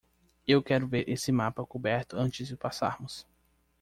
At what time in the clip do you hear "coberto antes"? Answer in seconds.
1.63-2.47